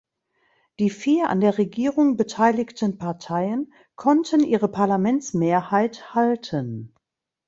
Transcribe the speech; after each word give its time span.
Die 0.79 0.89
vier 0.89 1.29
an 1.29 1.41
der 1.41 1.59
Regierung 1.59 2.17
beteiligten 2.17 2.97
Parteien 2.97 3.71
konnten 3.95 4.43
ihre 4.43 4.67
Parlamentsmehrheit 4.67 6.15
halten. 6.15 6.95